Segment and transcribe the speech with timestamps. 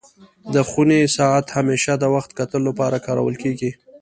[0.53, 3.71] د خوني ساعت همېشه د وخت کتلو لپاره کارول کيږي.